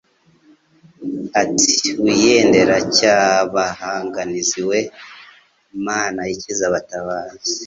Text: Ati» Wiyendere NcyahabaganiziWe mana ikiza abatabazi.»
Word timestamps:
Ati» 1.41 1.71
Wiyendere 2.03 2.73
NcyahabaganiziWe 2.85 4.79
mana 5.85 6.21
ikiza 6.33 6.63
abatabazi.» 6.69 7.49